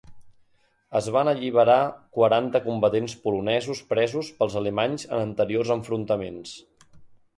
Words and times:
Es 0.99 1.09
van 1.15 1.27
alliberar 1.33 1.75
quaranta 2.19 2.61
combatents 2.69 3.15
polonesos 3.27 3.83
presos 3.95 4.33
pels 4.41 4.57
alemanys 4.63 5.07
en 5.11 5.23
anteriors 5.27 5.75
enfrontaments. 5.77 6.57